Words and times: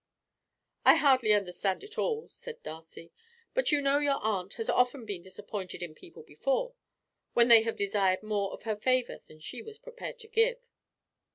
"I 0.83 0.95
hardly 0.95 1.31
understand 1.31 1.83
it 1.83 1.95
all," 1.95 2.27
said 2.31 2.63
Darcy, 2.63 3.11
"but 3.53 3.71
you 3.71 3.81
know 3.83 3.99
your 3.99 4.17
aunt 4.23 4.53
has 4.55 4.67
often 4.67 5.05
been 5.05 5.21
disappointed 5.21 5.83
in 5.83 5.93
people 5.93 6.23
before, 6.23 6.73
when 7.33 7.49
they 7.49 7.61
have 7.61 7.75
desired 7.75 8.23
more 8.23 8.51
of 8.51 8.63
her 8.63 8.75
favour 8.75 9.19
than 9.19 9.39
she 9.39 9.61
was 9.61 9.77
prepared 9.77 10.17
to 10.21 10.27
give." 10.27 10.57